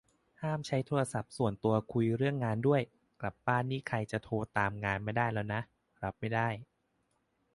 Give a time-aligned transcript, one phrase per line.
[0.41, 2.81] ห้ามใช้โทรศัพท์ส่วนตัวคุยเรื่องงานด้วย
[3.21, 5.61] กลับบ้านนี่ใครจะโทรตามงานไม่ได้แล้วนะ
[6.03, 6.47] รับไม่ได้